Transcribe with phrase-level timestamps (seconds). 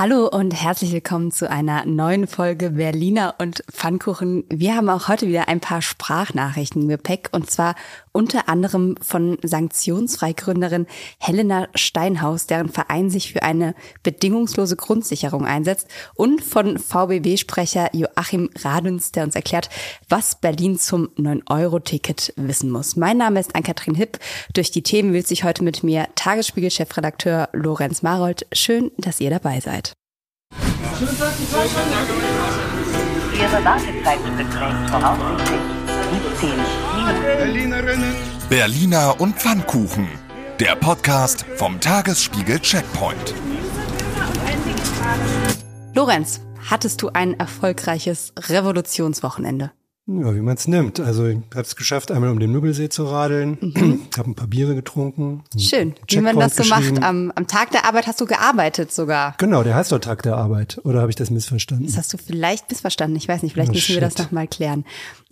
[0.00, 4.44] Hallo und herzlich willkommen zu einer neuen Folge Berliner und Pfannkuchen.
[4.48, 7.74] Wir haben auch heute wieder ein paar Sprachnachrichten im Gepäck und zwar
[8.10, 10.86] unter anderem von Sanktionsfreigründerin
[11.18, 19.12] Helena Steinhaus, deren Verein sich für eine bedingungslose Grundsicherung einsetzt und von VBB-Sprecher Joachim Radens,
[19.12, 19.68] der uns erklärt,
[20.08, 22.96] was Berlin zum 9-Euro-Ticket wissen muss.
[22.96, 24.18] Mein Name ist Ann-Kathrin Hipp.
[24.54, 28.46] Durch die Themen will sich heute mit mir Tagesspiegel-Chefredakteur Lorenz Marold.
[28.54, 29.89] Schön, dass ihr dabei seid.
[31.00, 31.08] Ihre
[33.64, 35.60] Wartezeit beträgt voraussichtlich
[36.38, 36.50] 17
[37.70, 38.14] Minuten.
[38.50, 40.08] Berliner und Pfannkuchen.
[40.58, 43.34] Der Podcast vom Tagesspiegel Checkpoint.
[45.94, 49.70] Lorenz, hattest du ein erfolgreiches Revolutionswochenende?
[50.06, 50.98] Ja, wie man es nimmt.
[50.98, 54.00] Also ich habe es geschafft, einmal um den Müggelsee zu radeln, mhm.
[54.16, 55.44] habe ein paar Biere getrunken.
[55.56, 57.02] Schön, wie man das so macht.
[57.02, 59.34] Am, am Tag der Arbeit hast du gearbeitet sogar.
[59.38, 60.80] Genau, der heißt doch Tag der Arbeit.
[60.84, 61.86] Oder habe ich das missverstanden?
[61.86, 63.16] Das hast du vielleicht missverstanden.
[63.16, 63.96] Ich weiß nicht, vielleicht oh, müssen shit.
[63.96, 64.84] wir das nochmal klären.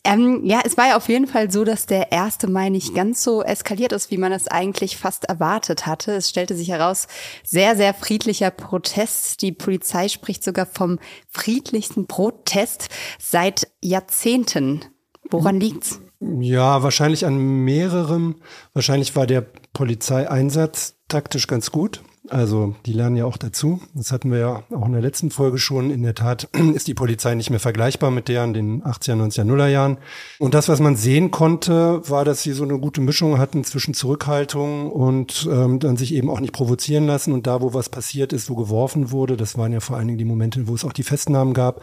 [0.04, 2.46] Ähm, ja, es war ja auf jeden Fall so, dass der 1.
[2.48, 6.12] Mai nicht ganz so eskaliert ist, wie man es eigentlich fast erwartet hatte.
[6.12, 7.08] Es stellte sich heraus,
[7.44, 9.42] sehr, sehr friedlicher Protest.
[9.42, 12.88] Die Polizei spricht sogar vom friedlichsten Protest
[13.19, 14.84] seit Jahrzehnten.
[15.30, 16.00] Woran liegt's?
[16.20, 18.36] Ja, wahrscheinlich an mehrerem.
[18.72, 22.02] Wahrscheinlich war der Polizeieinsatz taktisch ganz gut.
[22.30, 23.80] Also die lernen ja auch dazu.
[23.94, 25.90] Das hatten wir ja auch in der letzten Folge schon.
[25.90, 29.44] In der Tat ist die Polizei nicht mehr vergleichbar mit der in den 80er, 90er,
[29.44, 29.98] Nuller Jahren.
[30.38, 33.94] Und das, was man sehen konnte, war, dass sie so eine gute Mischung hatten zwischen
[33.94, 37.32] Zurückhaltung und ähm, dann sich eben auch nicht provozieren lassen.
[37.32, 40.18] Und da, wo was passiert ist, wo geworfen wurde, das waren ja vor allen Dingen
[40.18, 41.82] die Momente, wo es auch die Festnahmen gab,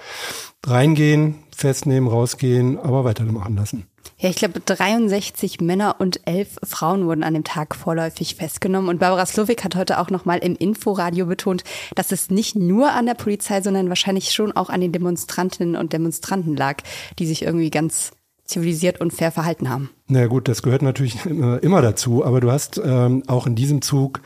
[0.65, 3.85] reingehen, festnehmen, rausgehen, aber weitermachen lassen.
[4.17, 8.89] Ja, ich glaube, 63 Männer und elf Frauen wurden an dem Tag vorläufig festgenommen.
[8.89, 11.63] Und Barbara Slowik hat heute auch nochmal im Inforadio betont,
[11.95, 15.93] dass es nicht nur an der Polizei, sondern wahrscheinlich schon auch an den Demonstrantinnen und
[15.93, 16.81] Demonstranten lag,
[17.19, 18.11] die sich irgendwie ganz
[18.45, 19.89] zivilisiert und fair verhalten haben.
[20.07, 23.81] Na gut, das gehört natürlich immer, immer dazu, aber du hast ähm, auch in diesem
[23.81, 24.21] Zug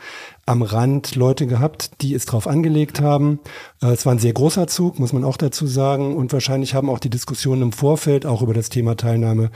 [0.50, 3.38] am Rand Leute gehabt, die es drauf angelegt haben.
[3.80, 6.16] Äh, es war ein sehr großer Zug, muss man auch dazu sagen.
[6.16, 9.50] Und wahrscheinlich haben auch die Diskussionen im Vorfeld, auch über das Thema Teilnahme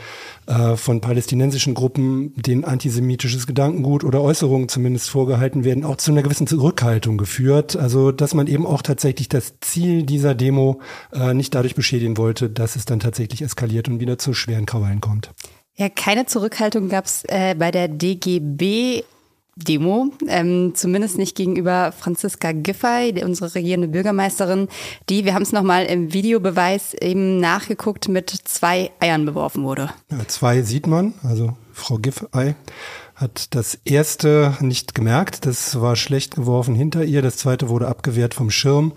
[0.47, 6.22] äh, von palästinensischen Gruppen, denen antisemitisches Gedankengut oder Äußerungen zumindest vorgehalten werden, auch zu einer
[6.22, 7.75] gewissen Zurückhaltung geführt.
[7.75, 10.81] Also, dass man eben auch tatsächlich das Ziel dieser Demo
[11.12, 15.00] äh, nicht dadurch beschädigen wollte, dass es dann tatsächlich eskaliert und wieder zu schweren Krawallen
[15.00, 15.33] kommt.
[15.77, 19.03] Ja, keine Zurückhaltung gab es äh, bei der DGB
[19.56, 24.69] Demo, ähm, zumindest nicht gegenüber Franziska Giffey, unsere regierende Bürgermeisterin,
[25.09, 29.91] die, wir haben es nochmal im Videobeweis eben nachgeguckt, mit zwei Eiern beworfen wurde.
[30.10, 32.54] Ja, zwei sieht man, also Frau Giffey
[33.15, 38.34] hat das erste nicht gemerkt, das war schlecht geworfen hinter ihr, das zweite wurde abgewehrt
[38.34, 38.92] vom Schirm.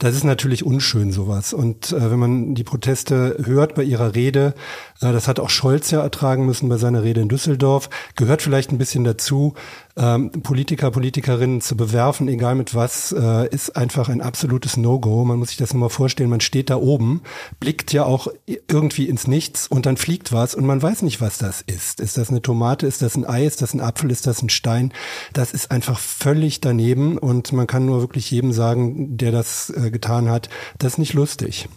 [0.00, 1.52] Das ist natürlich unschön sowas.
[1.52, 4.54] Und äh, wenn man die Proteste hört bei ihrer Rede,
[5.00, 8.72] äh, das hat auch Scholz ja ertragen müssen bei seiner Rede in Düsseldorf, gehört vielleicht
[8.72, 9.54] ein bisschen dazu,
[10.00, 15.24] ähm, Politiker, Politikerinnen zu bewerfen, egal mit was, äh, ist einfach ein absolutes No-Go.
[15.24, 17.20] Man muss sich das nur mal vorstellen, man steht da oben,
[17.60, 21.36] blickt ja auch irgendwie ins Nichts und dann fliegt was und man weiß nicht, was
[21.36, 22.00] das ist.
[22.00, 24.48] Ist das eine Tomate, ist das ein Ei, ist das ein Apfel, ist das ein
[24.48, 24.92] Stein?
[25.34, 29.90] Das ist einfach völlig daneben und man kann nur wirklich jedem sagen, der das äh,
[29.90, 31.68] getan hat, das ist nicht lustig.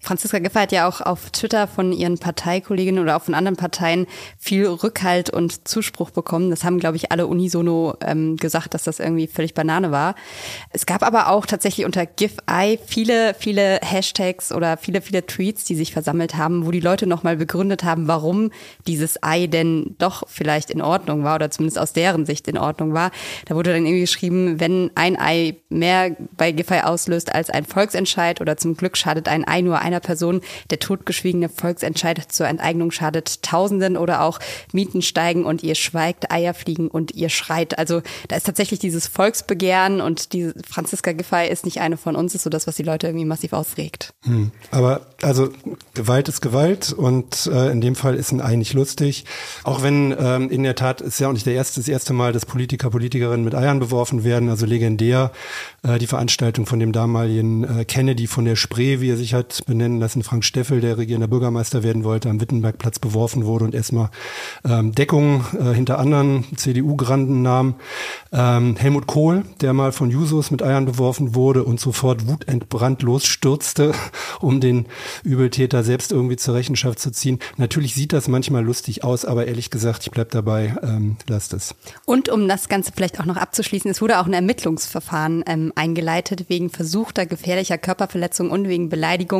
[0.00, 4.06] Franziska Giffey hat ja auch auf Twitter von ihren Parteikolleginnen oder auch von anderen Parteien
[4.38, 6.50] viel Rückhalt und Zuspruch bekommen.
[6.50, 10.14] Das haben, glaube ich, alle unisono ähm, gesagt, dass das irgendwie völlig Banane war.
[10.70, 15.74] Es gab aber auch tatsächlich unter GIFI viele, viele Hashtags oder viele, viele Tweets, die
[15.74, 18.50] sich versammelt haben, wo die Leute nochmal begründet haben, warum
[18.86, 22.94] dieses Ei denn doch vielleicht in Ordnung war oder zumindest aus deren Sicht in Ordnung
[22.94, 23.10] war.
[23.46, 28.40] Da wurde dann irgendwie geschrieben, wenn ein Ei mehr bei GIFI auslöst als ein Volksentscheid
[28.40, 30.40] oder zum Glück schadet ein Ei nur einer Person.
[30.70, 34.38] Der totgeschwiegene Volksentscheid zur Enteignung schadet Tausenden oder auch
[34.72, 37.78] Mieten steigen und ihr schweigt, Eier fliegen und ihr schreit.
[37.78, 42.34] Also da ist tatsächlich dieses Volksbegehren und die Franziska Giffey ist nicht eine von uns,
[42.34, 44.12] ist so das, was die Leute irgendwie massiv aufregt.
[44.24, 44.50] Hm.
[44.70, 45.50] Aber also
[45.94, 49.24] Gewalt ist Gewalt und äh, in dem Fall ist ein Ei nicht lustig.
[49.64, 52.32] Auch wenn ähm, in der Tat ist ja auch nicht der erste, das erste Mal,
[52.32, 54.48] dass Politiker, Politikerinnen mit Eiern beworfen werden.
[54.48, 55.32] Also legendär
[55.82, 59.47] äh, die Veranstaltung von dem damaligen äh, Kennedy von der Spree, wie er sich hat
[59.48, 60.22] hat benennen lassen.
[60.22, 64.10] Frank Steffel, der regierender Bürgermeister werden wollte, am Wittenbergplatz beworfen wurde und erstmal
[64.64, 67.76] ähm, Deckung äh, hinter anderen CDU-Granden nahm.
[68.32, 73.92] Ähm, Helmut Kohl, der mal von Jusos mit Eiern beworfen wurde und sofort wutentbrannt losstürzte,
[74.40, 74.86] um den
[75.22, 77.38] Übeltäter selbst irgendwie zur Rechenschaft zu ziehen.
[77.56, 81.74] Natürlich sieht das manchmal lustig aus, aber ehrlich gesagt, ich bleib dabei, ähm, lasst es.
[82.04, 86.46] Und um das Ganze vielleicht auch noch abzuschließen, es wurde auch ein Ermittlungsverfahren ähm, eingeleitet
[86.48, 89.37] wegen versuchter gefährlicher Körperverletzung und wegen Beleidigung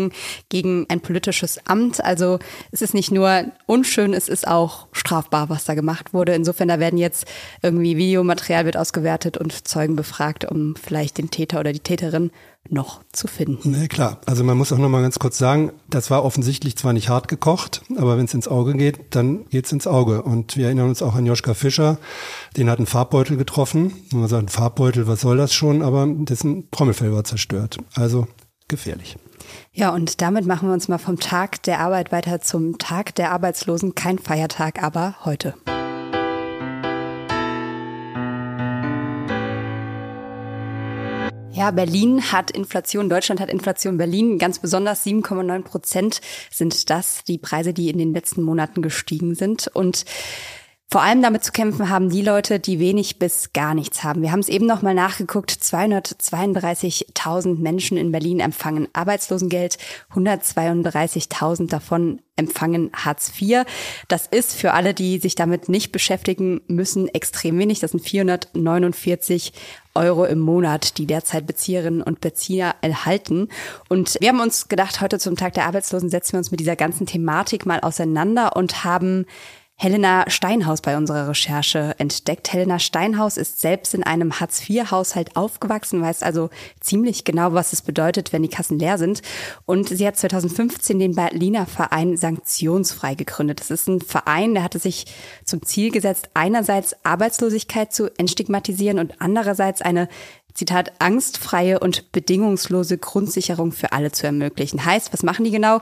[0.48, 2.04] gegen ein politisches Amt.
[2.04, 2.38] Also
[2.72, 6.34] es ist nicht nur unschön, es ist auch strafbar, was da gemacht wurde.
[6.34, 7.26] Insofern, da werden jetzt
[7.62, 12.30] irgendwie Videomaterial wird ausgewertet und Zeugen befragt, um vielleicht den Täter oder die Täterin
[12.70, 13.70] noch zu finden.
[13.70, 14.20] Nee, klar.
[14.26, 17.28] Also man muss auch noch mal ganz kurz sagen, das war offensichtlich zwar nicht hart
[17.28, 20.22] gekocht, aber wenn es ins Auge geht, dann geht's ins Auge.
[20.22, 21.98] Und wir erinnern uns auch an Joschka Fischer,
[22.56, 23.92] den hat ein Farbbeutel getroffen.
[24.12, 25.82] Und man sagt, ein Farbbeutel, was soll das schon?
[25.82, 27.78] Aber dessen Trommelfell war zerstört.
[27.94, 28.26] Also
[28.68, 29.16] gefährlich.
[29.78, 33.30] Ja, und damit machen wir uns mal vom Tag der Arbeit weiter zum Tag der
[33.30, 33.94] Arbeitslosen.
[33.94, 35.54] Kein Feiertag, aber heute.
[41.52, 46.20] Ja, Berlin hat Inflation, Deutschland hat Inflation, Berlin ganz besonders 7,9 Prozent
[46.50, 49.68] sind das, die Preise, die in den letzten Monaten gestiegen sind.
[49.68, 50.04] Und
[50.90, 54.22] vor allem damit zu kämpfen haben die Leute, die wenig bis gar nichts haben.
[54.22, 55.50] Wir haben es eben noch mal nachgeguckt.
[55.50, 59.76] 232.000 Menschen in Berlin empfangen Arbeitslosengeld.
[60.14, 63.66] 132.000 davon empfangen Hartz IV.
[64.06, 67.80] Das ist für alle, die sich damit nicht beschäftigen müssen, extrem wenig.
[67.80, 69.52] Das sind 449
[69.94, 73.48] Euro im Monat, die derzeit Bezieherinnen und Bezieher erhalten.
[73.90, 76.76] Und wir haben uns gedacht, heute zum Tag der Arbeitslosen setzen wir uns mit dieser
[76.76, 79.26] ganzen Thematik mal auseinander und haben
[79.80, 82.52] Helena Steinhaus bei unserer Recherche entdeckt.
[82.52, 88.32] Helena Steinhaus ist selbst in einem Hartz-IV-Haushalt aufgewachsen, weiß also ziemlich genau, was es bedeutet,
[88.32, 89.22] wenn die Kassen leer sind.
[89.66, 93.60] Und sie hat 2015 den Berliner Verein Sanktionsfrei gegründet.
[93.60, 95.06] Das ist ein Verein, der hatte sich
[95.44, 100.08] zum Ziel gesetzt, einerseits Arbeitslosigkeit zu entstigmatisieren und andererseits eine
[100.58, 104.84] Zitat, angstfreie und bedingungslose Grundsicherung für alle zu ermöglichen.
[104.84, 105.80] Heißt, was machen die genau?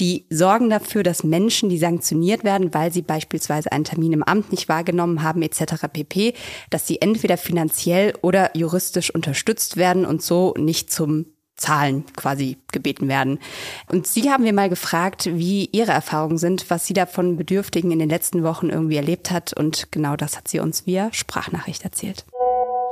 [0.00, 4.50] Die sorgen dafür, dass Menschen, die sanktioniert werden, weil sie beispielsweise einen Termin im Amt
[4.50, 5.86] nicht wahrgenommen haben, etc.
[5.92, 6.34] pp.,
[6.70, 11.26] dass sie entweder finanziell oder juristisch unterstützt werden und so nicht zum
[11.56, 13.38] Zahlen quasi gebeten werden.
[13.88, 17.92] Und Sie haben wir mal gefragt, wie Ihre Erfahrungen sind, was sie da von Bedürftigen
[17.92, 19.52] in den letzten Wochen irgendwie erlebt hat.
[19.54, 22.26] Und genau das hat sie uns via Sprachnachricht erzählt.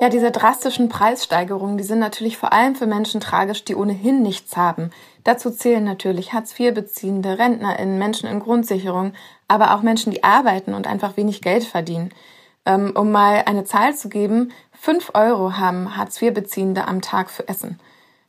[0.04, 4.54] Ja, diese drastischen Preissteigerungen, die sind natürlich vor allem für Menschen tragisch, die ohnehin nichts
[4.54, 4.90] haben.
[5.24, 9.14] Dazu zählen natürlich Hartz-IV-Beziehende, RentnerInnen, Menschen in Grundsicherung,
[9.48, 12.10] aber auch Menschen, die arbeiten und einfach wenig Geld verdienen.
[12.66, 17.80] Ähm, um mal eine Zahl zu geben, fünf Euro haben Hartz-IV-Beziehende am Tag für Essen.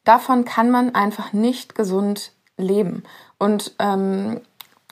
[0.06, 3.04] Davon kann man einfach nicht gesund leben.
[3.38, 4.40] Und ähm,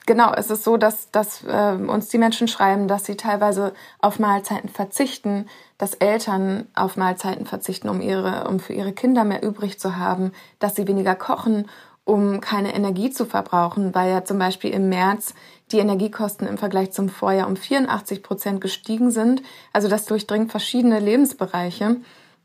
[0.04, 3.72] genau, es ist so, dass, dass äh, uns die Menschen schreiben, dass sie teilweise
[4.02, 5.48] auf Mahlzeiten verzichten,
[5.78, 10.32] dass Eltern auf Mahlzeiten verzichten, um, ihre, um für ihre Kinder mehr übrig zu haben,
[10.58, 11.68] dass sie weniger kochen,
[12.04, 15.34] um keine Energie zu verbrauchen, weil ja zum Beispiel im März
[15.72, 19.42] die Energiekosten im Vergleich zum Vorjahr um 84 Prozent gestiegen sind.
[19.72, 21.96] Also das durchdringt verschiedene Lebensbereiche.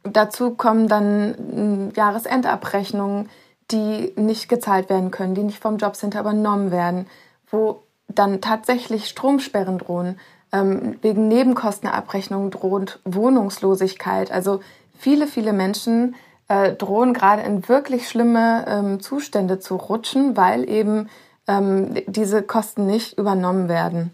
[0.04, 3.30] Dazu kommen dann hm, Jahresendabrechnungen,
[3.72, 7.08] die nicht gezahlt werden können, die nicht vom Jobcenter übernommen werden,
[7.52, 10.20] wo dann tatsächlich Stromsperren drohen,
[10.52, 14.32] ähm, wegen Nebenkostenabrechnung droht Wohnungslosigkeit.
[14.32, 14.62] Also
[14.98, 16.16] viele, viele Menschen
[16.48, 21.10] äh, drohen gerade in wirklich schlimme ähm, Zustände zu rutschen, weil eben
[21.48, 24.12] ähm, diese Kosten nicht übernommen werden.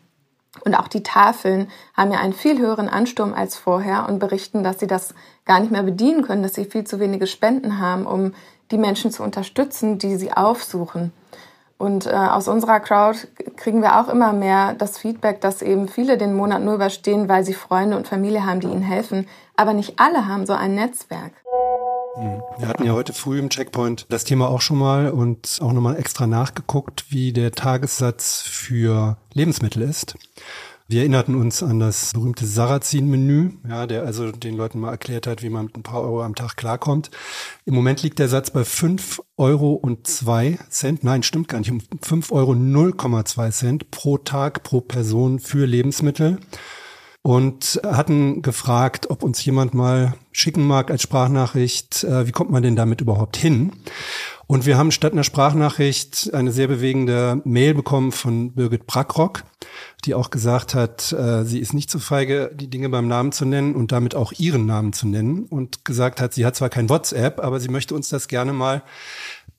[0.64, 4.80] Und auch die Tafeln haben ja einen viel höheren Ansturm als vorher und berichten, dass
[4.80, 8.34] sie das gar nicht mehr bedienen können, dass sie viel zu wenige Spenden haben, um
[8.72, 11.12] die Menschen zu unterstützen, die sie aufsuchen.
[11.78, 13.20] Und äh, aus unserer Crowd
[13.58, 17.44] kriegen wir auch immer mehr das Feedback, dass eben viele den Monat nur überstehen, weil
[17.44, 19.28] sie Freunde und Familie haben, die ihnen helfen.
[19.58, 21.34] Aber nicht alle haben so ein Netzwerk.
[22.16, 22.42] Hm.
[22.58, 25.98] Wir hatten ja heute früh im Checkpoint das Thema auch schon mal und auch nochmal
[25.98, 30.16] extra nachgeguckt, wie der Tagessatz für Lebensmittel ist.
[30.88, 35.42] Wir erinnerten uns an das berühmte Sarrazin-Menü, ja, der also den Leuten mal erklärt hat,
[35.42, 37.10] wie man mit ein paar Euro am Tag klarkommt.
[37.66, 41.04] Im Moment liegt der Satz bei fünf Euro und zwei Cent.
[41.04, 41.72] Nein, stimmt gar nicht.
[41.72, 46.38] Um fünf Euro 0,2 Cent pro Tag pro Person für Lebensmittel
[47.24, 52.62] und hatten gefragt, ob uns jemand mal schicken mag als Sprachnachricht, äh, wie kommt man
[52.62, 53.72] denn damit überhaupt hin?
[54.48, 59.44] Und wir haben statt einer Sprachnachricht eine sehr bewegende Mail bekommen von Birgit Brackrock,
[60.06, 63.46] die auch gesagt hat, äh, sie ist nicht zu feige, die Dinge beim Namen zu
[63.46, 66.90] nennen und damit auch ihren Namen zu nennen und gesagt hat, sie hat zwar kein
[66.90, 68.84] WhatsApp, aber sie möchte uns das gerne mal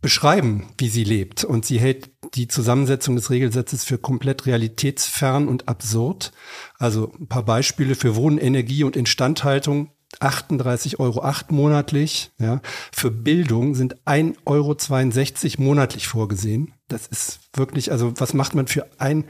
[0.01, 1.43] beschreiben, wie sie lebt.
[1.43, 6.33] Und sie hält die Zusammensetzung des Regelsatzes für komplett realitätsfern und absurd.
[6.79, 9.91] Also ein paar Beispiele für Wohnen, Energie und Instandhaltung.
[10.21, 12.31] 38,08 Euro monatlich.
[12.39, 12.61] Ja.
[12.93, 16.73] Für Bildung sind 1,62 Euro monatlich vorgesehen.
[16.89, 19.25] Das ist wirklich, also was macht man für ein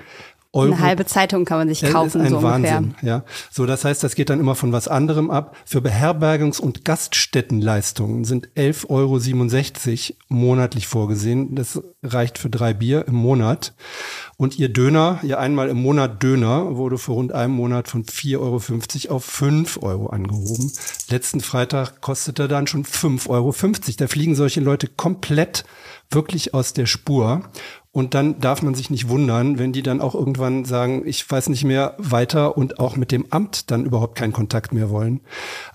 [0.57, 0.73] Euro.
[0.73, 3.09] Eine halbe Zeitung kann man sich kaufen, ist ein so Wahnsinn, ungefähr.
[3.09, 3.25] ja.
[3.51, 5.57] So, das heißt, das geht dann immer von was anderem ab.
[5.65, 11.55] Für Beherbergungs- und Gaststättenleistungen sind 11,67 Euro monatlich vorgesehen.
[11.55, 13.75] Das reicht für drei Bier im Monat.
[14.39, 19.09] Und ihr Döner, ihr einmal im Monat Döner, wurde vor rund einem Monat von 4,50
[19.09, 20.73] Euro auf 5 Euro angehoben.
[21.09, 23.55] Letzten Freitag kostete dann schon 5,50 Euro.
[23.99, 25.65] Da fliegen solche Leute komplett
[26.11, 27.43] wirklich aus der Spur.
[27.97, 31.49] Und dann darf man sich nicht wundern, wenn die dann auch irgendwann sagen, ich weiß
[31.49, 35.23] nicht mehr weiter und auch mit dem Amt dann überhaupt keinen Kontakt mehr wollen.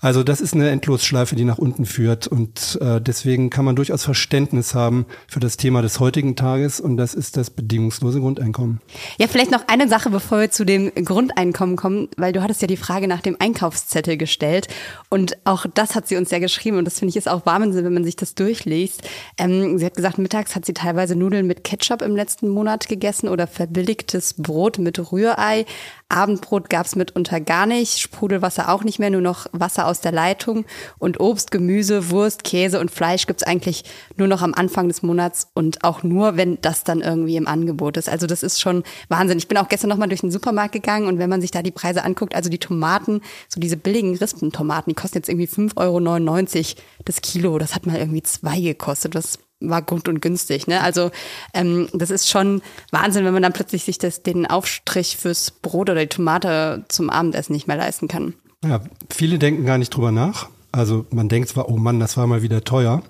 [0.00, 2.28] Also das ist eine Endlosschleife, die nach unten führt.
[2.28, 6.96] Und äh, deswegen kann man durchaus Verständnis haben für das Thema des heutigen Tages und
[6.96, 8.80] das ist das bedingungslose Grundeinkommen.
[9.18, 12.68] Ja, vielleicht noch eine Sache, bevor wir zu dem Grundeinkommen kommen, weil du hattest ja
[12.68, 14.68] die Frage nach dem Einkaufszettel gestellt
[15.08, 17.84] und auch das hat sie uns ja geschrieben und das finde ich ist auch Wahnsinn,
[17.84, 19.02] wenn man sich das durchliest.
[19.38, 23.28] Ähm, sie hat gesagt, mittags hat sie teilweise Nudeln mit Ketchup im letzten Monat gegessen
[23.28, 25.64] oder verbilligtes Brot mit Rührei.
[26.08, 30.66] Abendbrot gab's mitunter gar nicht, Sprudelwasser auch nicht mehr, nur noch Wasser aus der Leitung
[30.98, 33.84] und Obst, Gemüse, Wurst, Käse und Fleisch gibt's eigentlich
[34.16, 37.96] nur noch am Anfang des Monats und auch nur, wenn das dann irgendwie im Angebot
[37.96, 38.10] ist.
[38.10, 39.38] Also das ist schon Wahnsinn.
[39.38, 41.70] Ich bin auch gestern nochmal durch den Supermarkt gegangen und wenn man sich da die
[41.70, 46.82] Preise anguckt, also die Tomaten, so diese billigen Rispentomaten, die kosten jetzt irgendwie 5,99 Euro
[47.06, 47.58] das Kilo.
[47.58, 49.14] Das hat mal irgendwie zwei gekostet.
[49.14, 49.38] Das
[49.68, 50.66] war gut und günstig.
[50.66, 50.80] Ne?
[50.80, 51.10] Also
[51.54, 55.90] ähm, das ist schon Wahnsinn, wenn man dann plötzlich sich das, den Aufstrich fürs Brot
[55.90, 58.34] oder die Tomate zum Abendessen nicht mehr leisten kann.
[58.64, 60.48] Ja, viele denken gar nicht drüber nach.
[60.72, 63.02] Also man denkt zwar, oh Mann, das war mal wieder teuer.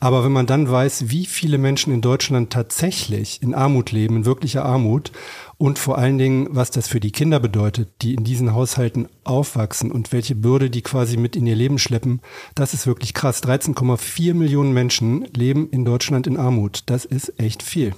[0.00, 4.24] Aber wenn man dann weiß, wie viele Menschen in Deutschland tatsächlich in Armut leben, in
[4.26, 5.12] wirklicher Armut
[5.56, 9.92] und vor allen Dingen, was das für die Kinder bedeutet, die in diesen Haushalten aufwachsen
[9.92, 12.20] und welche Bürde die quasi mit in ihr Leben schleppen,
[12.56, 13.44] das ist wirklich krass.
[13.44, 16.82] 13,4 Millionen Menschen leben in Deutschland in Armut.
[16.86, 17.94] Das ist echt viel.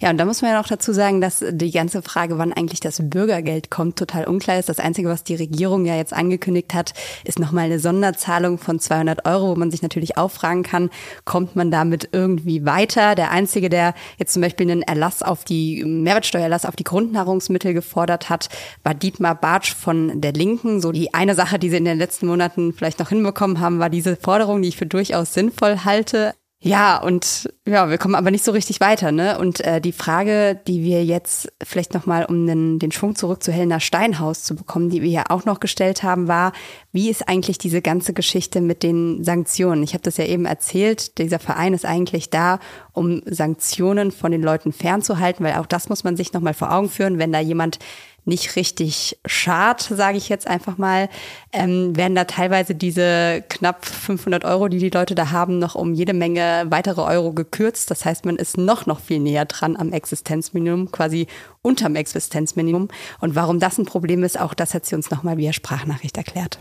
[0.00, 2.80] Ja, und da muss man ja noch dazu sagen, dass die ganze Frage, wann eigentlich
[2.80, 4.68] das Bürgergeld kommt, total unklar ist.
[4.68, 6.92] Das Einzige, was die Regierung ja jetzt angekündigt hat,
[7.24, 10.90] ist nochmal eine Sonderzahlung von 200 Euro, wo man sich natürlich auch fragen kann,
[11.24, 13.14] kommt man damit irgendwie weiter?
[13.14, 18.28] Der Einzige, der jetzt zum Beispiel einen Erlass auf die, Mehrwertsteuererlass auf die Grundnahrungsmittel gefordert
[18.30, 18.48] hat,
[18.82, 20.80] war Dietmar Bartsch von der Linken.
[20.80, 23.90] So die eine Sache, die sie in den letzten Monaten vielleicht noch hinbekommen haben, war
[23.90, 26.34] diese Forderung, die ich für durchaus sinnvoll halte.
[26.66, 29.38] Ja, und ja, wir kommen aber nicht so richtig weiter, ne?
[29.38, 33.52] Und äh, die Frage, die wir jetzt vielleicht nochmal, um den, den Schwung zurück zu
[33.52, 36.54] Helena Steinhaus zu bekommen, die wir ja auch noch gestellt haben, war,
[36.90, 39.82] wie ist eigentlich diese ganze Geschichte mit den Sanktionen?
[39.82, 42.60] Ich habe das ja eben erzählt, dieser Verein ist eigentlich da,
[42.92, 46.88] um Sanktionen von den Leuten fernzuhalten, weil auch das muss man sich nochmal vor Augen
[46.88, 47.78] führen, wenn da jemand
[48.24, 51.08] nicht richtig schad, sage ich jetzt einfach mal,
[51.52, 55.94] ähm, werden da teilweise diese knapp 500 Euro, die die Leute da haben, noch um
[55.94, 57.90] jede Menge weitere Euro gekürzt.
[57.90, 61.26] Das heißt, man ist noch, noch viel näher dran am Existenzminimum, quasi
[61.62, 62.88] unterm Existenzminimum.
[63.20, 66.58] Und warum das ein Problem ist, auch das hat sie uns nochmal via Sprachnachricht erklärt.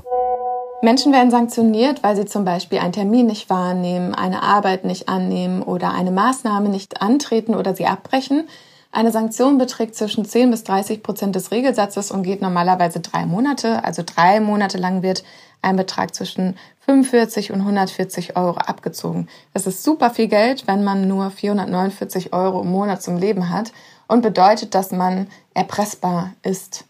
[0.84, 5.63] Menschen werden sanktioniert, weil sie zum Beispiel einen Termin nicht wahrnehmen, eine Arbeit nicht annehmen
[5.63, 8.50] oder eine Maßnahme nicht antreten oder sie abbrechen.
[8.95, 13.83] Eine Sanktion beträgt zwischen 10 bis 30 Prozent des Regelsatzes und geht normalerweise drei Monate.
[13.83, 15.23] Also drei Monate lang wird
[15.63, 19.29] ein Betrag zwischen 45 und 140 Euro abgezogen.
[19.51, 23.73] Das ist super viel Geld, wenn man nur 449 Euro im Monat zum Leben hat
[24.07, 26.85] und bedeutet, dass man erpressbar ist.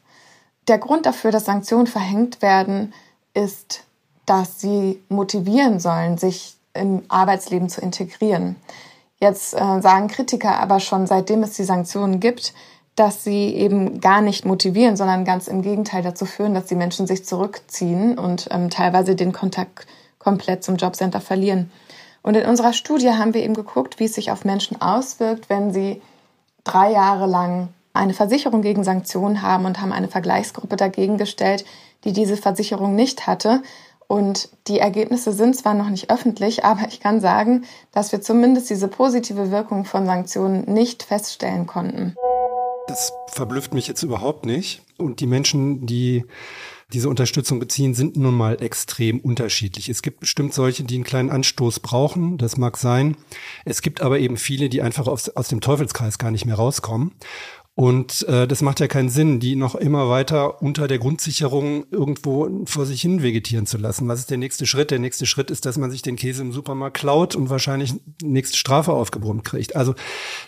[0.68, 2.94] Der Grund dafür, dass Sanktionen verhängt werden,
[3.34, 3.86] ist,
[4.26, 8.58] dass sie motivieren sollen, sich im Arbeitsleben zu integrieren.
[9.24, 12.54] Jetzt äh, sagen Kritiker aber schon, seitdem es die Sanktionen gibt,
[12.98, 17.08] dass sie eben gar nicht motivieren, sondern ganz im Gegenteil dazu führen, dass die Menschen
[17.08, 19.88] sich zurückziehen und ähm, teilweise den Kontakt
[20.20, 21.72] komplett zum Jobcenter verlieren.
[22.22, 25.72] Und in unserer Studie haben wir eben geguckt, wie es sich auf Menschen auswirkt, wenn
[25.72, 26.02] sie
[26.66, 31.64] drei Jahre lang eine Versicherung gegen Sanktionen haben und haben eine Vergleichsgruppe dagegen gestellt,
[32.04, 33.62] die diese Versicherung nicht hatte.
[34.14, 38.70] Und die Ergebnisse sind zwar noch nicht öffentlich, aber ich kann sagen, dass wir zumindest
[38.70, 42.16] diese positive Wirkung von Sanktionen nicht feststellen konnten.
[42.86, 44.84] Das verblüfft mich jetzt überhaupt nicht.
[45.00, 46.26] Und die Menschen, die
[46.94, 49.90] diese Unterstützung beziehen, sind nun mal extrem unterschiedlich.
[49.90, 53.18] Es gibt bestimmt solche, die einen kleinen Anstoß brauchen, das mag sein.
[53.66, 57.14] Es gibt aber eben viele, die einfach aus, aus dem Teufelskreis gar nicht mehr rauskommen.
[57.76, 62.64] Und äh, das macht ja keinen Sinn, die noch immer weiter unter der Grundsicherung irgendwo
[62.66, 64.08] vor sich hin vegetieren zu lassen.
[64.08, 64.92] Was ist der nächste Schritt?
[64.92, 68.58] Der nächste Schritt ist, dass man sich den Käse im Supermarkt klaut und wahrscheinlich nächste
[68.58, 69.76] Strafe aufgebrummt kriegt.
[69.76, 69.96] Also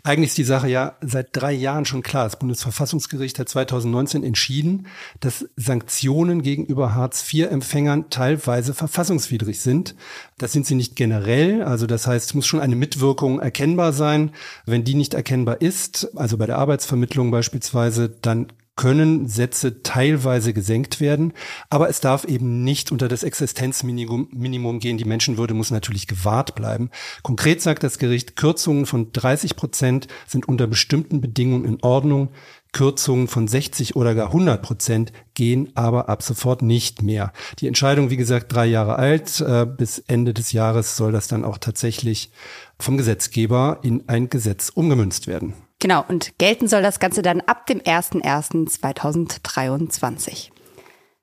[0.03, 2.25] eigentlich ist die Sache ja seit drei Jahren schon klar.
[2.25, 4.85] Das Bundesverfassungsgericht hat 2019 entschieden,
[5.19, 9.95] dass Sanktionen gegenüber Hartz-IV-Empfängern teilweise verfassungswidrig sind.
[10.37, 11.63] Das sind sie nicht generell.
[11.63, 14.29] Also das heißt, es muss schon eine Mitwirkung erkennbar sein.
[14.67, 20.99] Wenn die nicht erkennbar ist, also bei der Arbeitsvermittlung beispielsweise, dann können Sätze teilweise gesenkt
[20.99, 21.33] werden,
[21.69, 24.97] aber es darf eben nicht unter das Existenzminimum Minimum gehen.
[24.97, 26.89] Die Menschenwürde muss natürlich gewahrt bleiben.
[27.23, 32.29] Konkret sagt das Gericht, Kürzungen von 30 Prozent sind unter bestimmten Bedingungen in Ordnung.
[32.73, 37.31] Kürzungen von 60 oder gar 100 Prozent gehen aber ab sofort nicht mehr.
[37.59, 39.39] Die Entscheidung, wie gesagt, drei Jahre alt.
[39.39, 42.31] Äh, bis Ende des Jahres soll das dann auch tatsächlich
[42.77, 45.53] vom Gesetzgeber in ein Gesetz umgemünzt werden.
[45.85, 50.49] Genau, und gelten soll das Ganze dann ab dem 01.01.2023.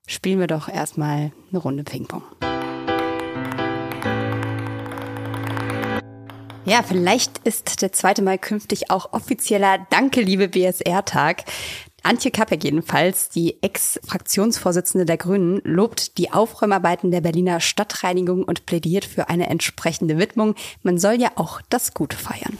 [0.07, 2.23] Spielen wir doch erstmal eine Runde Ping-Pong.
[6.65, 8.23] Ja, vielleicht ist der 2.
[8.23, 11.43] Mai künftig auch offizieller Danke, liebe BSR-Tag.
[12.05, 19.07] Antje Kappek jedenfalls, die Ex-Fraktionsvorsitzende der Grünen, lobt die Aufräumarbeiten der Berliner Stadtreinigung und plädiert
[19.07, 20.55] für eine entsprechende Widmung.
[20.85, 22.57] Man soll ja auch das Gute feiern.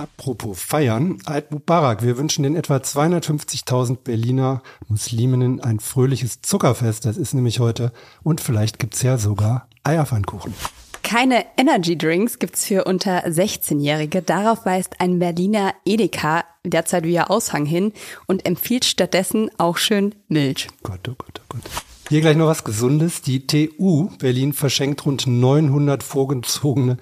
[0.00, 7.04] Apropos feiern, Eid Mubarak, wir wünschen den etwa 250.000 Berliner Musliminnen ein fröhliches Zuckerfest.
[7.04, 7.92] Das ist nämlich heute.
[8.22, 10.54] Und vielleicht gibt's ja sogar Eierpfannkuchen.
[11.02, 14.22] Keine Energy Drinks gibt's für unter 16-Jährige.
[14.22, 17.92] Darauf weist ein Berliner Edeka derzeit wie Aushang hin
[18.26, 20.68] und empfiehlt stattdessen auch schön Milch.
[20.82, 21.62] Gott, oh Gott, oh Gott.
[22.10, 23.22] Hier gleich noch was Gesundes.
[23.22, 26.96] Die TU Berlin verschenkt rund 900 vorgezogene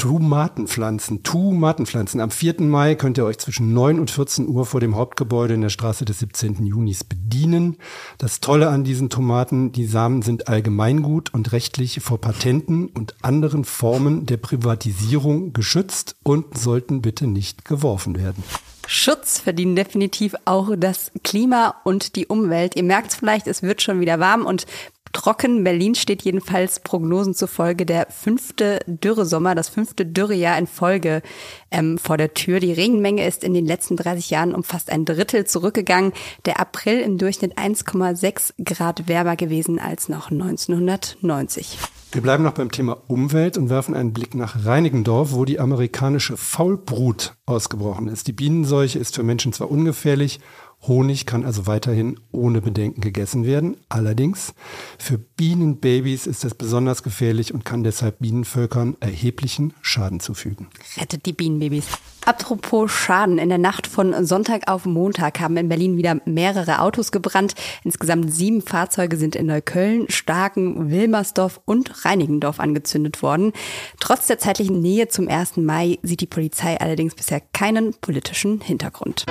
[0.00, 2.22] Tomatenpflanzen, Tomatenpflanzen.
[2.22, 2.62] Am 4.
[2.62, 6.06] Mai könnt ihr euch zwischen 9 und 14 Uhr vor dem Hauptgebäude in der Straße
[6.06, 6.64] des 17.
[6.64, 7.76] Junis bedienen.
[8.16, 13.66] Das Tolle an diesen Tomaten, die Samen sind allgemeingut und rechtlich vor Patenten und anderen
[13.66, 18.42] Formen der Privatisierung geschützt und sollten bitte nicht geworfen werden.
[18.86, 22.74] Schutz verdienen definitiv auch das Klima und die Umwelt.
[22.74, 24.64] Ihr merkt es vielleicht, es wird schon wieder warm und
[25.12, 25.64] trocken.
[25.64, 31.22] Berlin steht jedenfalls Prognosen zufolge der fünfte Dürresommer, das fünfte Dürrejahr in Folge
[31.70, 32.60] ähm, vor der Tür.
[32.60, 36.12] Die Regenmenge ist in den letzten 30 Jahren um fast ein Drittel zurückgegangen.
[36.44, 41.78] Der April im Durchschnitt 1,6 Grad wärmer gewesen als noch 1990.
[42.12, 46.36] Wir bleiben noch beim Thema Umwelt und werfen einen Blick nach Reinigendorf, wo die amerikanische
[46.36, 48.26] Faulbrut ausgebrochen ist.
[48.26, 50.40] Die Bienenseuche ist für Menschen zwar ungefährlich
[50.82, 53.76] Honig kann also weiterhin ohne Bedenken gegessen werden.
[53.88, 54.54] Allerdings
[54.98, 60.68] für Bienenbabys ist das besonders gefährlich und kann deshalb Bienenvölkern erheblichen Schaden zufügen.
[60.96, 61.86] Rettet die Bienenbabys.
[62.24, 63.38] Apropos Schaden.
[63.38, 67.54] In der Nacht von Sonntag auf Montag haben in Berlin wieder mehrere Autos gebrannt.
[67.84, 73.52] Insgesamt sieben Fahrzeuge sind in Neukölln, Starken, Wilmersdorf und Reinigendorf angezündet worden.
[74.00, 75.58] Trotz der zeitlichen Nähe zum 1.
[75.58, 79.26] Mai sieht die Polizei allerdings bisher keinen politischen Hintergrund.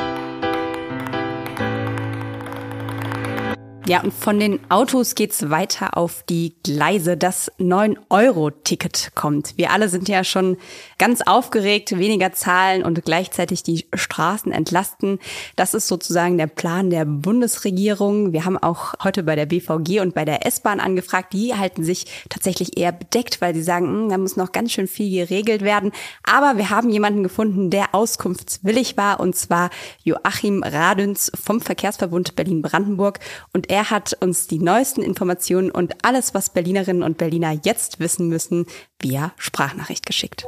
[3.89, 7.17] Ja, und von den Autos geht's weiter auf die Gleise.
[7.17, 9.57] Das 9-Euro-Ticket kommt.
[9.57, 10.57] Wir alle sind ja schon
[10.99, 15.17] ganz aufgeregt, weniger zahlen und gleichzeitig die Straßen entlasten.
[15.55, 18.31] Das ist sozusagen der Plan der Bundesregierung.
[18.31, 21.33] Wir haben auch heute bei der BVG und bei der S-Bahn angefragt.
[21.33, 24.87] Die halten sich tatsächlich eher bedeckt, weil sie sagen, hm, da muss noch ganz schön
[24.87, 25.93] viel geregelt werden.
[26.21, 29.71] Aber wir haben jemanden gefunden, der auskunftswillig war, und zwar
[30.03, 33.19] Joachim Radüns vom Verkehrsverbund Berlin-Brandenburg.
[33.51, 38.01] Und er er hat uns die neuesten Informationen und alles, was Berlinerinnen und Berliner jetzt
[38.01, 38.65] wissen müssen,
[38.99, 40.45] via Sprachnachricht geschickt.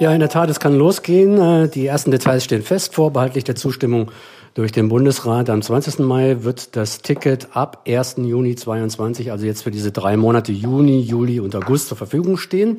[0.00, 1.38] Ja, in der Tat, es kann losgehen.
[1.38, 4.10] Äh, die ersten Details stehen fest, vorbehaltlich der Zustimmung
[4.54, 5.50] durch den Bundesrat.
[5.50, 5.98] Am 20.
[5.98, 8.16] Mai wird das Ticket ab 1.
[8.18, 12.78] Juni 22, also jetzt für diese drei Monate Juni, Juli und August zur Verfügung stehen.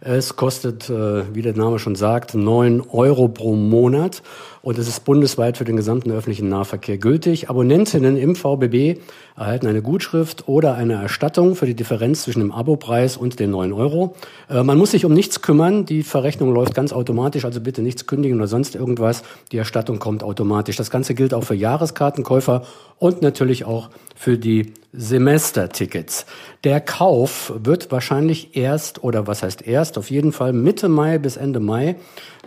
[0.00, 4.22] Es kostet, äh, wie der Name schon sagt, neun Euro pro Monat
[4.66, 7.48] und es ist bundesweit für den gesamten öffentlichen Nahverkehr gültig.
[7.48, 8.98] Abonnentinnen im VBB
[9.36, 13.72] erhalten eine Gutschrift oder eine Erstattung für die Differenz zwischen dem Abopreis und den neun
[13.72, 14.16] Euro.
[14.50, 15.86] Äh, man muss sich um nichts kümmern.
[15.86, 19.22] Die Verrechnung läuft ganz automatisch, also bitte nichts kündigen oder sonst irgendwas.
[19.52, 20.76] Die Erstattung kommt automatisch.
[20.76, 22.62] Das Ganze gilt auch für Jahreskartenkäufer
[22.98, 26.26] und natürlich auch für die Semestertickets.
[26.64, 31.36] Der Kauf wird wahrscheinlich erst, oder was heißt erst, auf jeden Fall Mitte Mai bis
[31.36, 31.96] Ende Mai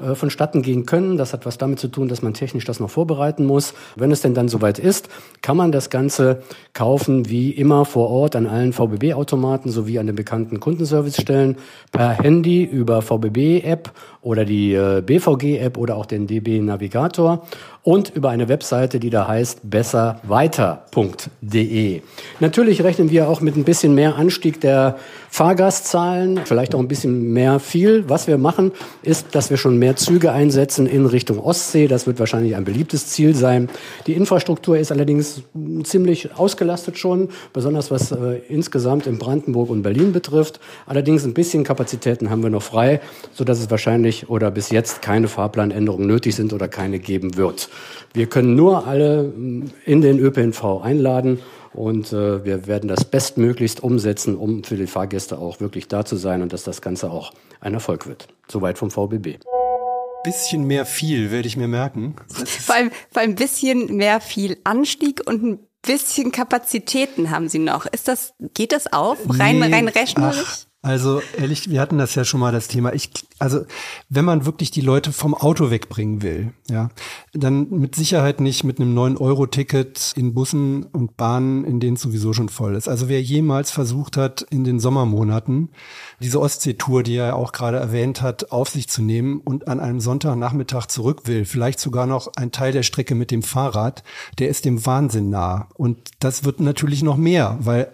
[0.01, 1.15] äh, vonstatten gehen können.
[1.17, 3.73] Das hat was damit zu tun, dass man technisch das noch vorbereiten muss.
[3.95, 5.09] Wenn es denn dann soweit ist,
[5.41, 6.41] kann man das Ganze
[6.73, 11.57] kaufen wie immer vor Ort an allen VBB-Automaten sowie an den bekannten Kundenservicestellen
[11.91, 17.45] per Handy über VBB-App oder die äh, BVG-App oder auch den DB-Navigator
[17.83, 21.58] und über eine Webseite, die da heißt besserweiter.de.
[22.39, 24.97] Natürlich rechnen wir auch mit ein bisschen mehr Anstieg der
[25.31, 28.05] Fahrgastzahlen, vielleicht auch ein bisschen mehr viel.
[28.07, 28.71] Was wir machen,
[29.03, 31.87] ist, dass wir schon mehr Züge einsetzen in Richtung Ostsee.
[31.87, 33.69] Das wird wahrscheinlich ein beliebtes Ziel sein.
[34.07, 35.43] Die Infrastruktur ist allerdings
[35.83, 40.59] ziemlich ausgelastet schon, besonders was äh, insgesamt in Brandenburg und Berlin betrifft.
[40.87, 42.99] Allerdings ein bisschen Kapazitäten haben wir noch frei,
[43.31, 47.69] so dass es wahrscheinlich oder bis jetzt keine Fahrplanänderungen nötig sind oder keine geben wird.
[48.13, 51.39] Wir können nur alle mm, in den ÖPNV einladen
[51.73, 56.15] und äh, wir werden das bestmöglichst umsetzen, um für die Fahrgäste auch wirklich da zu
[56.15, 58.27] sein und dass das Ganze auch ein Erfolg wird.
[58.47, 59.39] Soweit vom VBB.
[60.23, 62.15] Bisschen mehr viel werde ich mir merken.
[62.27, 67.59] Vor allem, vor allem ein bisschen mehr viel Anstieg und ein bisschen Kapazitäten haben Sie
[67.59, 67.85] noch.
[67.85, 69.17] Ist das, geht das auf?
[69.29, 70.43] Rein, Nee, rein rechnerisch?
[70.45, 72.93] ach, Also ehrlich, wir hatten das ja schon mal das Thema.
[72.93, 73.65] Ich, also
[74.07, 76.89] wenn man wirklich die Leute vom Auto wegbringen will, ja,
[77.33, 82.31] dann mit Sicherheit nicht mit einem 9-Euro-Ticket in Bussen und Bahnen, in denen es sowieso
[82.31, 82.87] schon voll ist.
[82.87, 85.67] Also wer jemals versucht hat, in den Sommermonaten
[86.21, 89.99] diese Ostseetour, die er auch gerade erwähnt hat, auf sich zu nehmen und an einem
[89.99, 94.01] Sonntagnachmittag zurück will, vielleicht sogar noch ein Teil der Strecke mit dem Fahrrad,
[94.37, 95.67] der ist dem Wahnsinn nah.
[95.75, 97.91] Und das wird natürlich noch mehr, weil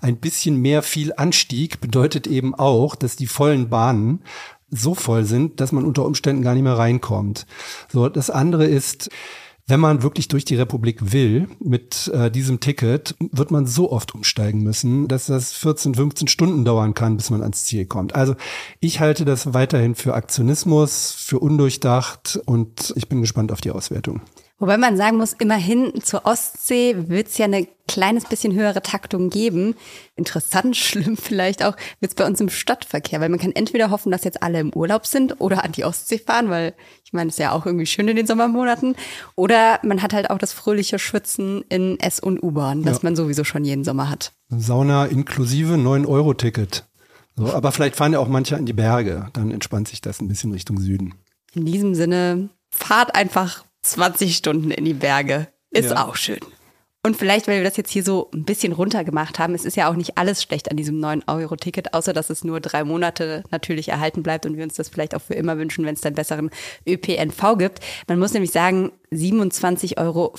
[0.00, 4.22] ein bisschen mehr viel Anstieg bedeutet eben auch, dass die vollen Bahnen
[4.70, 7.46] so voll sind, dass man unter Umständen gar nicht mehr reinkommt.
[7.92, 9.10] So, das andere ist,
[9.66, 14.14] wenn man wirklich durch die Republik will mit äh, diesem Ticket, wird man so oft
[14.14, 18.14] umsteigen müssen, dass das 14, 15 Stunden dauern kann, bis man ans Ziel kommt.
[18.14, 18.34] Also
[18.80, 24.20] ich halte das weiterhin für Aktionismus, für undurchdacht und ich bin gespannt auf die Auswertung.
[24.58, 29.28] Wobei man sagen muss, immerhin zur Ostsee wird es ja eine kleines bisschen höhere Taktung
[29.28, 29.74] geben.
[30.14, 34.12] Interessant, schlimm vielleicht auch, wird es bei uns im Stadtverkehr, weil man kann entweder hoffen,
[34.12, 37.34] dass jetzt alle im Urlaub sind oder an die Ostsee fahren, weil ich meine, es
[37.34, 38.94] ist ja auch irgendwie schön in den Sommermonaten.
[39.34, 43.00] Oder man hat halt auch das fröhliche Schwitzen in S- und U-Bahn, das Ja.
[43.02, 44.32] man sowieso schon jeden Sommer hat.
[44.48, 46.86] Sauna inklusive 9-Euro-Ticket.
[47.36, 50.28] So, aber vielleicht fahren ja auch manche an die Berge, dann entspannt sich das ein
[50.28, 51.14] bisschen Richtung Süden.
[51.52, 55.48] In diesem Sinne, fahrt einfach 20 Stunden in die Berge.
[55.70, 56.04] Ist Ja.
[56.06, 56.40] auch schön.
[57.06, 59.90] Und vielleicht, weil wir das jetzt hier so ein bisschen runtergemacht haben, es ist ja
[59.90, 64.22] auch nicht alles schlecht an diesem 9-Euro-Ticket, außer dass es nur drei Monate natürlich erhalten
[64.22, 66.48] bleibt und wir uns das vielleicht auch für immer wünschen, wenn es dann besseren
[66.88, 67.80] ÖPNV gibt.
[68.08, 70.32] Man muss nämlich sagen, 27,50 Euro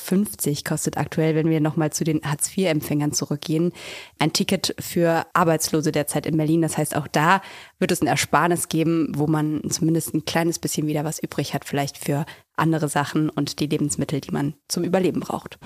[0.67, 3.71] kostet aktuell, wenn wir nochmal zu den Hartz-IV-Empfängern zurückgehen,
[4.17, 6.63] ein Ticket für Arbeitslose derzeit in Berlin.
[6.63, 7.43] Das heißt, auch da
[7.77, 11.63] wird es ein Ersparnis geben, wo man zumindest ein kleines bisschen wieder was übrig hat,
[11.63, 12.25] vielleicht für
[12.55, 15.59] andere Sachen und die Lebensmittel, die man zum Überleben braucht.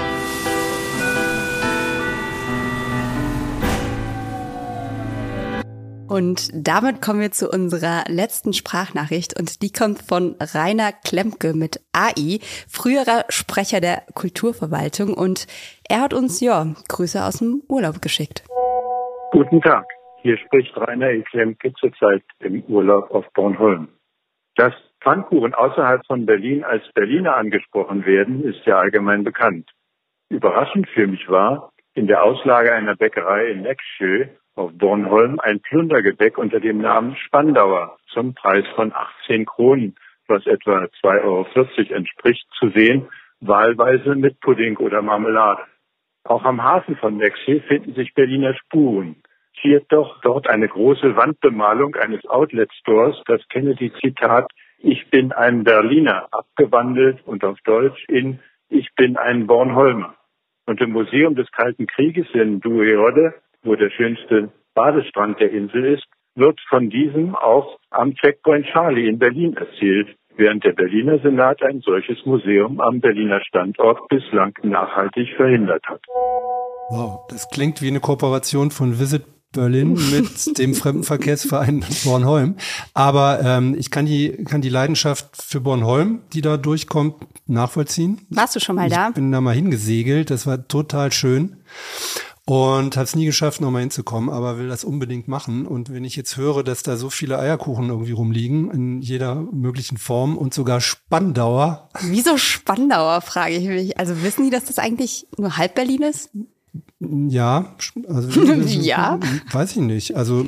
[6.09, 11.81] Und damit kommen wir zu unserer letzten Sprachnachricht und die kommt von Rainer Klemke mit
[11.93, 15.45] AI, früherer Sprecher der Kulturverwaltung und
[15.87, 18.43] er hat uns ja Grüße aus dem Urlaub geschickt.
[19.31, 19.85] Guten Tag,
[20.23, 21.21] hier spricht Rainer E.
[21.21, 23.89] Klemke zurzeit im Urlaub auf Bornholm.
[24.55, 29.69] Dass Pfannkuchen außerhalb von Berlin als Berliner angesprochen werden, ist ja allgemein bekannt.
[30.29, 34.25] Überraschend für mich war, in der Auslage einer Bäckerei in Exschö
[34.59, 39.95] auf Bornholm ein Plundergebäck unter dem Namen Spandauer zum Preis von 18 Kronen,
[40.27, 43.07] was etwa 2,40 Euro entspricht, zu sehen,
[43.39, 45.63] wahlweise mit Pudding oder Marmelade.
[46.25, 49.15] Auch am Hafen von Nexi finden sich Berliner Spuren.
[49.61, 57.19] Ziert doch dort eine große Wandbemalung eines Outlet-Stores, das Kennedy-Zitat Ich bin ein Berliner abgewandelt
[57.25, 60.15] und auf Deutsch in Ich bin ein Bornholmer.
[60.65, 66.05] Und im Museum des Kalten Krieges in Dueode, wo der schönste Badestrand der Insel ist,
[66.35, 71.81] wird von diesem auch am Checkpoint Charlie in Berlin erzählt, während der Berliner Senat ein
[71.81, 76.01] solches Museum am Berliner Standort bislang nachhaltig verhindert hat.
[76.89, 82.55] Wow, das klingt wie eine Kooperation von Visit Berlin mit dem Fremdenverkehrsverein Bornholm.
[82.93, 87.15] Aber ähm, ich kann die, kann die Leidenschaft für Bornholm, die da durchkommt,
[87.47, 88.21] nachvollziehen.
[88.29, 89.09] Warst du schon mal da?
[89.09, 91.57] Ich bin da mal hingesegelt, das war total schön.
[92.49, 95.67] Und habe es nie geschafft, nochmal hinzukommen, aber will das unbedingt machen.
[95.67, 99.99] Und wenn ich jetzt höre, dass da so viele Eierkuchen irgendwie rumliegen, in jeder möglichen
[99.99, 103.99] Form und sogar Spandauer, Wieso Spandauer, frage ich mich.
[103.99, 106.31] Also wissen die, dass das eigentlich nur halb Berlin ist?
[106.99, 107.75] Ja,
[108.07, 109.19] also ja,
[109.51, 110.15] weiß ich nicht.
[110.15, 110.43] Also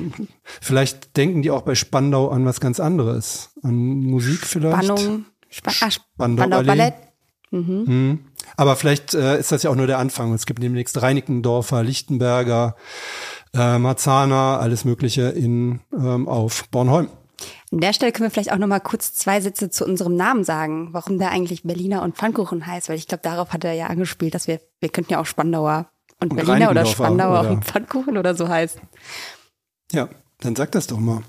[0.60, 4.86] vielleicht denken die auch bei Spandau an was ganz anderes, an Musik vielleicht.
[4.86, 6.94] Spannung, Sp ah, Spandau, Spandau Ballett.
[7.52, 7.84] Mhm.
[7.86, 8.18] Mhm.
[8.56, 10.32] Aber vielleicht äh, ist das ja auch nur der Anfang.
[10.34, 12.76] Es gibt demnächst Reinickendorfer, Lichtenberger,
[13.54, 17.08] äh, Marzahner, alles Mögliche in ähm, auf Bornholm.
[17.72, 20.44] An der Stelle können wir vielleicht auch noch mal kurz zwei Sätze zu unserem Namen
[20.44, 23.86] sagen, warum der eigentlich Berliner und Pfannkuchen heißt, weil ich glaube, darauf hat er ja
[23.86, 25.88] angespielt, dass wir, wir könnten ja auch Spandauer
[26.20, 28.80] und, und Berliner oder Spandauer oder und Pfannkuchen oder so heißen.
[29.92, 30.08] Ja,
[30.40, 31.22] dann sag das doch mal.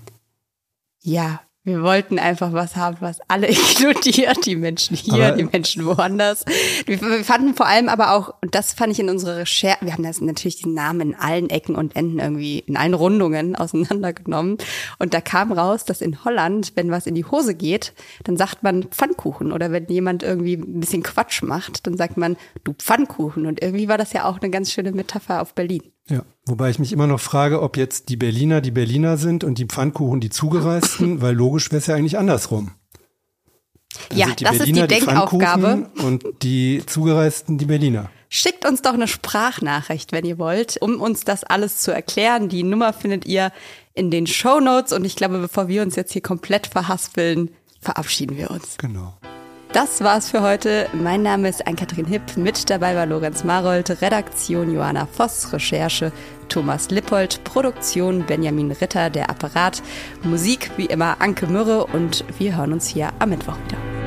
[1.01, 5.85] Ja, wir wollten einfach was haben, was alle inkludiert, die Menschen hier, aber die Menschen
[5.85, 6.43] woanders.
[6.85, 10.03] Wir, fanden vor allem aber auch, und das fand ich in unserer Recherche, wir haben
[10.03, 14.57] das natürlich den Namen in allen Ecken und Enden irgendwie, in allen Rundungen auseinandergenommen.
[14.99, 17.93] Und da kam raus, dass in Holland, wenn was in die Hose geht,
[18.25, 19.53] dann sagt man Pfannkuchen.
[19.53, 23.45] Oder wenn jemand irgendwie ein bisschen Quatsch macht, dann sagt man, du Pfannkuchen.
[23.45, 25.92] Und irgendwie war das ja auch eine ganz schöne Metapher auf Berlin.
[26.09, 29.57] Ja, wobei ich mich immer noch frage, ob jetzt die Berliner die Berliner sind und
[29.57, 32.71] die Pfannkuchen die Zugereisten, weil logisch wäre es ja eigentlich andersrum.
[34.09, 35.89] Dann ja, das Berliner ist die Denkaufgabe.
[35.95, 38.09] Die und die Zugereisten die Berliner.
[38.27, 42.49] Schickt uns doch eine Sprachnachricht, wenn ihr wollt, um uns das alles zu erklären.
[42.49, 43.51] Die Nummer findet ihr
[43.93, 48.35] in den Show Notes und ich glaube, bevor wir uns jetzt hier komplett verhaspeln, verabschieden
[48.35, 48.77] wir uns.
[48.79, 49.13] Genau.
[49.73, 50.87] Das war's für heute.
[50.93, 52.37] Mein Name ist Ann-Kathrin Hipp.
[52.37, 56.11] Mit dabei war Lorenz Marold, Redaktion Johanna Voss, Recherche
[56.47, 59.81] Thomas Lippold, Produktion Benjamin Ritter, der Apparat,
[60.21, 64.02] Musik wie immer Anke Mürre und wir hören uns hier am Mittwoch wieder.